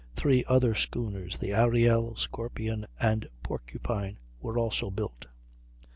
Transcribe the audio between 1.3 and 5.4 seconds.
the Ariel, Scorpion, and Porcupine, were also built.